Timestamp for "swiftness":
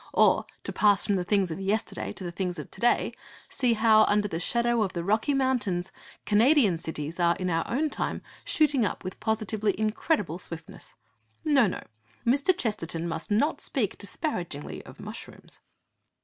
10.39-10.95